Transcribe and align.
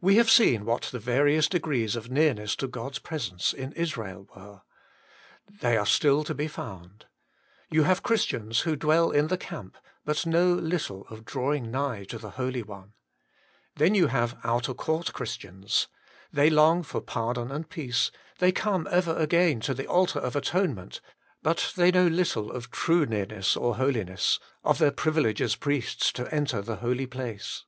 We 0.00 0.14
have 0.18 0.30
seen 0.30 0.64
what 0.64 0.82
the 0.82 1.00
various 1.00 1.48
degrees 1.48 1.96
of 1.96 2.08
nearness 2.08 2.54
to 2.54 2.68
God's 2.68 3.00
Presence 3.00 3.52
in 3.52 3.72
Israel 3.72 4.28
were. 4.36 4.62
They 5.50 5.76
are 5.76 5.84
still 5.84 6.22
to 6.22 6.32
be 6.32 6.46
found. 6.46 7.06
You 7.68 7.82
have 7.82 8.04
Christians 8.04 8.60
who 8.60 8.76
dwell 8.76 9.10
in 9.10 9.26
the 9.26 9.36
camp, 9.36 9.76
but 10.04 10.24
know 10.24 10.52
little 10.52 11.08
of 11.08 11.24
drawing 11.24 11.72
nigh 11.72 12.04
to 12.04 12.18
the 12.18 12.30
Holy 12.30 12.62
One. 12.62 12.92
Then 13.74 13.96
you 13.96 14.06
have 14.06 14.38
outer 14.44 14.74
court 14.74 15.12
Christians: 15.12 15.88
they 16.32 16.48
long 16.48 16.84
for 16.84 17.00
pardon 17.00 17.50
and 17.50 17.68
peace, 17.68 18.12
they 18.38 18.52
come 18.52 18.86
ever 18.92 19.16
again 19.16 19.58
to 19.62 19.74
the 19.74 19.88
altar 19.88 20.20
of 20.20 20.36
atonement; 20.36 21.00
but 21.42 21.72
they 21.74 21.90
know 21.90 22.06
little 22.06 22.52
of 22.52 22.70
true 22.70 23.06
nearness 23.06 23.56
or 23.56 23.74
holiness; 23.74 24.38
of 24.62 24.78
their 24.78 24.92
privilege 24.92 25.42
as 25.42 25.56
priests 25.56 26.12
to 26.12 26.32
enter 26.32 26.62
the 26.62 26.76
holy 26.76 27.06
place. 27.08 27.64